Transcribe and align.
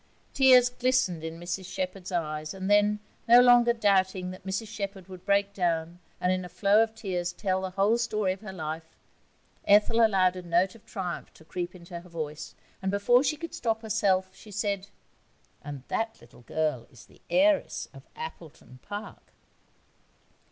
Tears 0.33 0.67
glistened 0.69 1.23
in 1.23 1.39
Mrs 1.39 1.71
Shepherd's 1.71 2.11
eyes, 2.11 2.55
and 2.55 2.71
then, 2.71 2.99
no 3.27 3.39
longer 3.39 3.71
doubting 3.71 4.31
that 4.31 4.43
Mrs 4.47 4.67
Shepherd 4.67 5.07
would 5.07 5.27
break 5.27 5.53
down 5.53 5.99
and 6.19 6.31
in 6.31 6.43
a 6.43 6.49
flow 6.49 6.81
of 6.81 6.95
tears 6.95 7.31
tell 7.31 7.61
the 7.61 7.69
whole 7.69 7.99
story 7.99 8.33
of 8.33 8.41
her 8.41 8.51
life, 8.51 8.95
Ethel 9.67 10.03
allowed 10.03 10.35
a 10.35 10.41
note 10.41 10.73
of 10.73 10.87
triumph 10.87 11.31
to 11.35 11.45
creep 11.45 11.75
into 11.75 11.99
her 11.99 12.09
voice, 12.09 12.55
and 12.81 12.89
before 12.89 13.23
she 13.23 13.37
could 13.37 13.53
stop 13.53 13.83
herself 13.83 14.33
she 14.35 14.49
said, 14.49 14.87
'And 15.63 15.83
that 15.89 16.19
little 16.19 16.41
girl 16.41 16.87
is 16.91 17.05
the 17.05 17.21
heiress 17.29 17.87
of 17.93 18.01
Appleton 18.15 18.79
Park.' 18.81 19.33